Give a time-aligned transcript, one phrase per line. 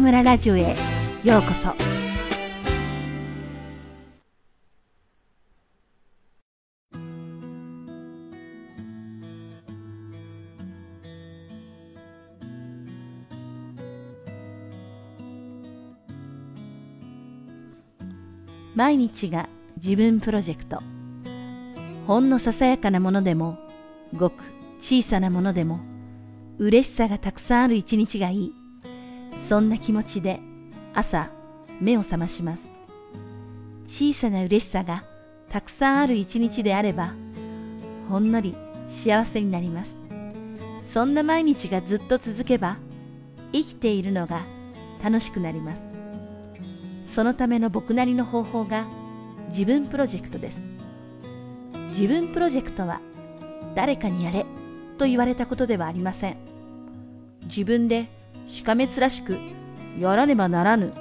[0.00, 0.76] 村ラジオへ
[1.24, 1.74] ようこそ。
[18.74, 20.82] 毎日が自分プロジェクト。
[22.06, 23.56] ほんのささやかなものでも
[24.16, 24.42] ごく
[24.80, 25.80] 小さなものでも
[26.58, 28.63] 嬉しさがたくさんある一日がいい。
[29.48, 30.40] そんな気持ちで
[30.94, 31.30] 朝
[31.80, 32.62] 目を覚まします。
[33.86, 35.04] 小さな嬉しさが
[35.50, 37.14] たくさんある一日であれば
[38.08, 38.56] ほんのり
[38.88, 39.96] 幸せになります。
[40.92, 42.76] そんな毎日がずっと続けば
[43.52, 44.44] 生きているのが
[45.02, 45.82] 楽しくなります。
[47.14, 48.86] そのための僕なりの方法が
[49.48, 50.60] 自分プロジェクトです。
[51.90, 53.00] 自分プロジェクトは
[53.74, 54.46] 誰かにやれ
[54.98, 56.36] と言われたことではありません。
[57.44, 58.08] 自分で
[58.48, 59.36] しかめつらしく
[59.98, 60.92] やらねばならぬ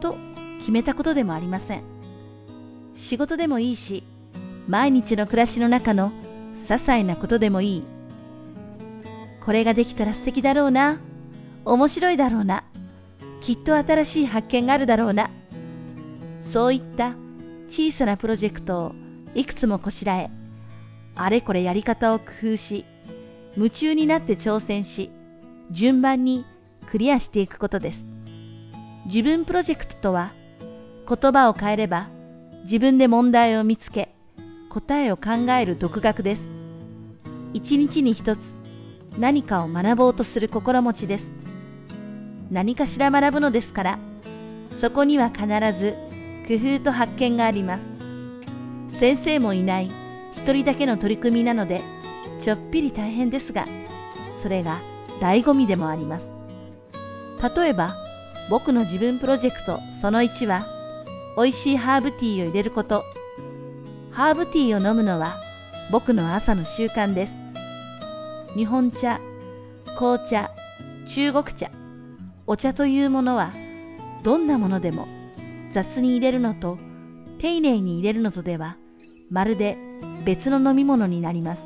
[0.00, 0.16] と
[0.60, 1.82] 決めたことでもありません
[2.96, 4.04] 仕事でもいいし
[4.68, 6.12] 毎日の暮らしの中の
[6.70, 7.84] 些細なことでもいい。
[9.44, 11.00] これができたら素敵だろうな。
[11.64, 12.64] 面白いだろうな。
[13.40, 15.30] きっと新しい発見があるだろうな。
[16.52, 17.16] そういった
[17.68, 18.94] 小さなプロジェクトを
[19.34, 20.30] いくつもこしらえ
[21.14, 22.24] あれこれやり方を工
[22.54, 22.84] 夫し
[23.56, 25.10] 夢中になって挑戦し
[25.70, 26.44] 順番に
[26.90, 28.04] クリアしていくことです。
[29.06, 30.32] 自分プロジェクトとは
[31.08, 32.08] 言葉を変えれば
[32.64, 34.12] 自分で問題を見つけ
[34.70, 36.42] 答えを考える独学です。
[37.54, 38.40] 一日に一つ
[39.18, 41.26] 何かを学ぼうとする心持ちです。
[42.50, 43.98] 何かしら学ぶのですから
[44.80, 45.46] そこには必
[45.78, 45.94] ず
[46.48, 48.98] 工夫と発見があります。
[48.98, 49.90] 先生もいない
[50.32, 51.82] 一人だけの取り組みなので
[52.42, 53.64] ちょっぴり大変ですが
[54.42, 54.80] それが
[55.20, 56.39] 醍醐味でもあります。
[57.42, 57.94] 例えば、
[58.48, 60.66] 僕の自分プロジェクトその1は、
[61.36, 63.04] 美味しいハーブティーを入れること。
[64.10, 65.36] ハーブティーを飲むのは
[65.90, 67.32] 僕の朝の習慣です。
[68.54, 69.20] 日本茶、
[69.96, 70.50] 紅茶、
[71.06, 71.70] 中国茶、
[72.46, 73.52] お茶というものは、
[74.22, 75.08] どんなものでも
[75.72, 76.76] 雑に入れるのと
[77.38, 78.76] 丁寧に入れるのとでは、
[79.30, 79.78] まるで
[80.24, 81.62] 別の飲み物になります。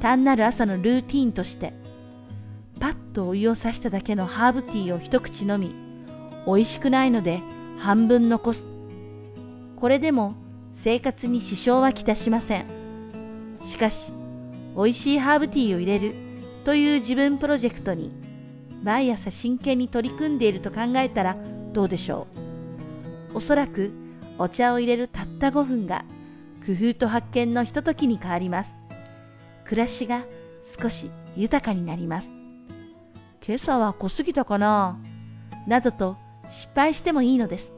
[0.00, 1.72] 単なる朝のルーティンとして、
[2.80, 5.74] パッとお湯をさしただけのハーブティーを一口飲み、
[6.46, 7.40] 美味しくないので
[7.78, 8.62] 半分残す。
[9.76, 10.34] これでも
[10.74, 12.66] 生活に支障はきたしません。
[13.64, 14.12] しかし、
[14.76, 16.14] 美味しいハーブティーを入れる
[16.64, 18.12] という自分プロジェクトに
[18.82, 21.36] 毎朝真剣に取り組んでいると考えたら
[21.72, 22.26] どうでしょ
[23.32, 23.38] う。
[23.38, 23.92] おそらく
[24.38, 26.04] お茶を入れるたった5分が
[26.66, 28.70] 工夫と発見のひとときに変わります。
[29.64, 30.24] 暮らしが
[30.80, 32.41] 少し豊かになります。
[33.44, 34.96] 今朝は濃すぎたかな？
[35.66, 36.16] などと
[36.48, 37.72] 失敗してもいいのです。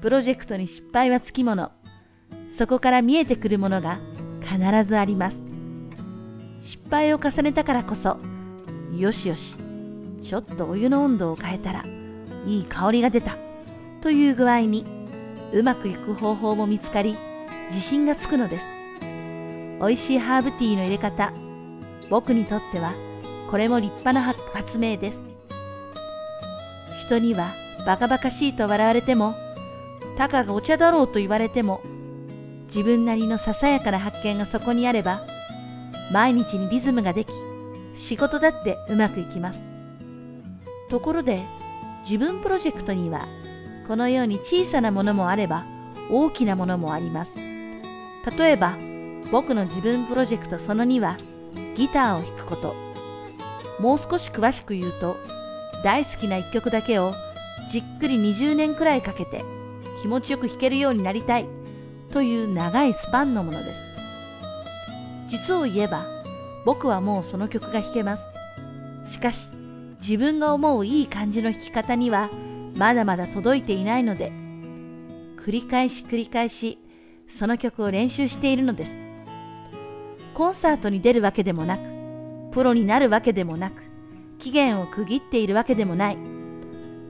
[0.00, 1.70] プロジェクトに失敗はつきもの。
[2.58, 4.00] そこから見えてくるものが
[4.40, 5.36] 必ずあります。
[6.62, 8.18] 失敗を重ねたからこそ、
[8.96, 9.54] よしよし、
[10.24, 11.84] ちょっとお湯の温度を変えたら、
[12.44, 13.36] いい香りが出た。
[14.02, 14.84] という具合に、
[15.52, 17.16] うまくいく方法も見つかり、
[17.70, 18.64] 自信がつくのです。
[19.80, 21.32] 美味しいハーブティーの入れ方、
[22.10, 22.92] 僕にとっては
[23.50, 25.22] これも立派な発明です。
[27.06, 27.52] 人には
[27.86, 29.34] バカバカしいと笑われても、
[30.18, 31.80] たかがお茶だろうと言われても、
[32.66, 35.20] 自分なりのささやかな発見がそこにあれば、
[36.12, 37.32] 毎日にリズムができ、
[37.96, 39.58] 仕事だってうまくいきます。
[40.90, 41.42] ところで、
[42.04, 43.26] 自分プロジェクトには、
[43.86, 45.64] このように小さなものもあれば、
[46.10, 47.30] 大きなものもあります。
[48.36, 48.76] 例えば、
[49.30, 51.16] 僕の自分プロジェクトその2は、
[51.76, 52.85] ギターを弾くこと。
[53.78, 55.16] もう少し詳しく言うと、
[55.84, 57.12] 大好きな一曲だけを
[57.70, 59.42] じっくり20年くらいかけて
[60.02, 61.46] 気持ちよく弾けるようになりたい
[62.12, 63.80] という長いスパンのものです。
[65.28, 66.04] 実を言えば、
[66.64, 68.24] 僕はもうその曲が弾けます。
[69.12, 69.50] しかし、
[70.00, 72.30] 自分が思ういい感じの弾き方には
[72.76, 74.30] まだまだ届いていないので、
[75.44, 76.78] 繰り返し繰り返し
[77.38, 78.96] その曲を練習しているのです。
[80.34, 81.95] コンサートに出るわけでもなく、
[82.56, 83.82] プロになるわけでもなく、
[84.38, 86.18] 期限を区切っているわけでもない。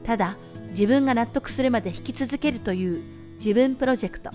[0.05, 0.37] ただ、
[0.71, 3.05] 自分が納得するまで引き続けるという
[3.39, 4.31] 自分プロジェクト。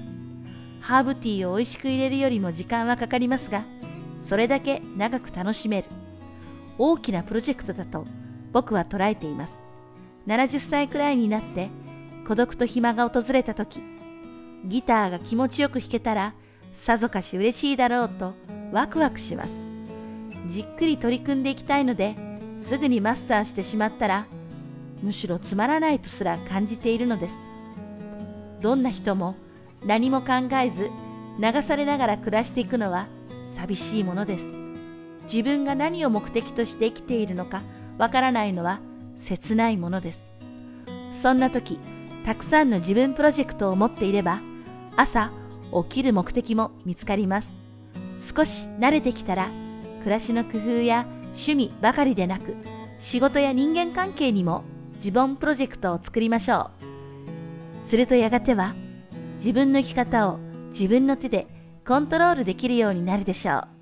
[0.79, 3.65] ハーブティーを美味しく入れるよりも時間はかかりますが、
[4.21, 5.89] それだけ長く楽しめる。
[6.77, 8.05] 大きなプロジェクトだと
[8.53, 9.53] 僕は捉えています。
[10.27, 11.69] 70歳くらいになって
[12.25, 13.81] 孤独と暇が訪れた時、
[14.63, 16.35] ギターが気持ちよく弾けたら
[16.73, 18.33] さぞかし嬉しいだろうと
[18.71, 19.60] ワクワクします。
[20.49, 22.15] じっくり取り組んでいきたいので、
[22.61, 24.25] すぐにマスターしてしまったら、
[25.01, 27.33] むしろつまらないとすら感じているのです。
[28.61, 29.35] どんな人も
[29.85, 30.33] 何も考
[30.63, 30.89] えず
[31.39, 33.07] 流されながら暮らしていくのは
[33.55, 34.45] 寂しいものです。
[35.23, 37.63] 自分が何を目的として生きているのか
[37.97, 38.79] わからないのは
[39.19, 40.19] 切ないものです。
[41.21, 41.79] そんな時、
[42.25, 44.39] たくさんの自分プロジェクトを持っていれば、
[44.95, 45.31] 朝
[45.89, 47.47] 起きる目的も見つかります。
[48.35, 49.49] 少し慣れてきたら、
[50.01, 52.55] 暮らしの工夫や趣味ばかりでなく、
[52.99, 54.63] 仕事や人間関係にも
[54.97, 56.69] 自分プロジェクトを作りましょ
[57.85, 57.89] う。
[57.89, 58.75] するとやがては、
[59.37, 60.39] 自分の生き方を
[60.71, 61.47] 自分の手で
[61.87, 63.80] コントロールできるようになるでしょう。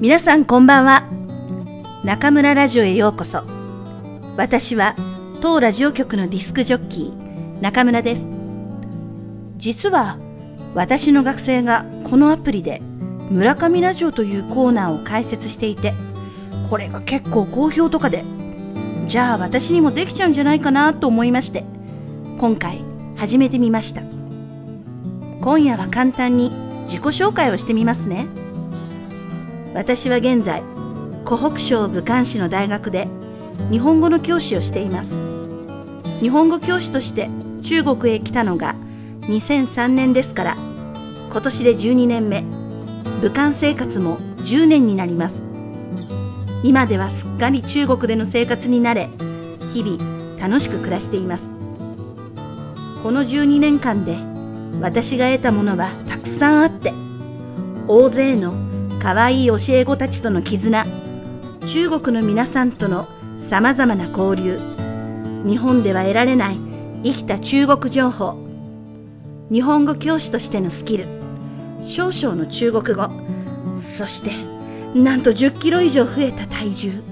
[0.00, 1.02] 皆さんこんばんは。
[2.06, 3.44] 中村ラジオへようこそ。
[4.38, 4.96] 私は
[5.42, 8.22] 当ラジオ局のディスクジョッキー、中村です。
[9.58, 10.16] 実は
[10.74, 12.80] 私の学生がこのアプリで
[13.28, 15.92] 村上ラジオというコーナーを開設していて、
[16.70, 18.24] これが結構好評とかで、
[19.06, 21.62] じゃあ私にもできちゃうんじゃないかなと思いまして、
[22.38, 22.82] 今回
[23.16, 24.00] 始めてみました。
[25.42, 26.50] 今夜は簡単に
[26.86, 28.24] 自己紹介をしてみますね。
[29.74, 30.62] 私は現在
[31.24, 33.06] 湖北省武漢市の大学で
[33.70, 35.10] 日本語の教師をしています。
[36.20, 37.30] 日本語教師として
[37.62, 38.74] 中国へ来たのが
[39.22, 40.56] 2003年ですから
[41.30, 42.42] 今年で12年目。
[43.22, 45.34] 武漢生活も10年になります。
[46.64, 49.08] 今ではすっかり中国での生活に慣れ
[49.72, 51.42] 日々楽しく暮らしています。
[53.02, 54.16] この12年間で
[54.80, 56.92] 私が得たものはたくさんあって
[57.86, 58.69] 大勢の
[59.00, 60.84] 可愛い教え子たちとの絆、
[61.72, 63.08] 中国の皆さんとの
[63.48, 64.58] 様々な交流、
[65.46, 66.58] 日本では得られない
[67.02, 68.36] 生きた中国情報、
[69.50, 71.06] 日本語教師としてのスキル、
[71.86, 73.08] 少々の中国語、
[73.96, 74.32] そして、
[74.94, 77.02] なんと10キロ以上増えた体重。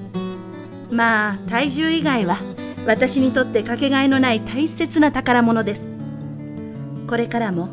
[0.90, 2.38] まあ、体重以外は
[2.87, 5.87] 私にとってかけがえのない大切な宝物です。
[7.08, 7.70] これからも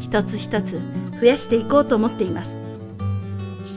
[0.00, 0.80] 一つ一つ
[1.20, 2.59] 増やしていこうと思っています。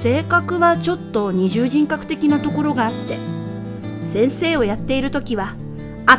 [0.04, 3.16] 性格はちょっと二重人格的なところがあって
[4.12, 5.56] 先生をやっている時は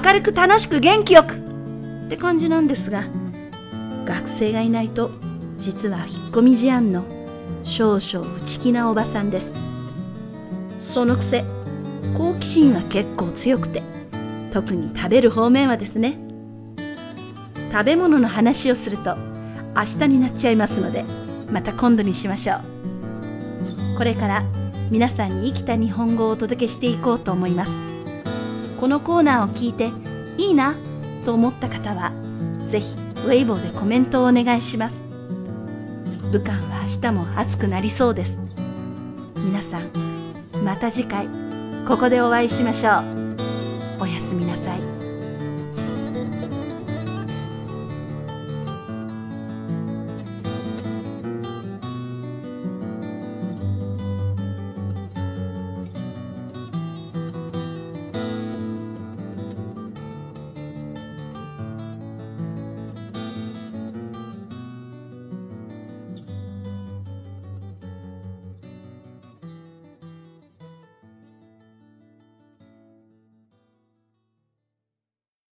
[0.02, 3.04] 明るく楽しく元気よくって感じなんですが
[4.06, 5.10] 学生がいないと
[5.58, 7.04] 実は引っ込み思案の
[7.64, 9.52] 少々内気なおばさんです。
[10.94, 11.44] そのくせ
[12.16, 13.82] 好奇心は結構強くて
[14.54, 16.18] 特に食べる方面はですね。
[17.70, 19.14] 食べ物の話をすると
[19.76, 21.04] 明日になっちゃいますので
[21.50, 22.73] また今度にしましょう。
[23.96, 24.44] これから
[24.90, 27.72] 皆さんに生きた日本語をお届けしていこうと思います。
[28.80, 29.90] このコーナーを聞いて
[30.36, 30.74] いいな
[31.24, 32.12] と思った方は
[32.68, 32.94] ぜひ
[33.26, 34.96] ウェイボーでコメントをお願いします。
[36.32, 38.38] 武漢は明日も暑くなりそうです。
[39.36, 39.90] 皆さん
[40.64, 41.28] また次回
[41.86, 43.00] ここでお会いしましょ
[44.00, 44.02] う。
[44.02, 44.73] おやすみなさい。